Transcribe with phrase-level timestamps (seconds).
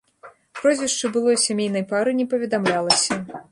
[0.59, 3.23] Прозвішча былой сямейнай пары не паведамлялася.